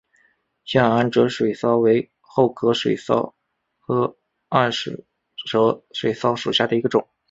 [0.65, 3.35] 希罕暗哲水蚤为厚壳水蚤
[3.85, 4.17] 科
[4.49, 5.03] 暗哲
[5.93, 7.07] 水蚤属下的一个种。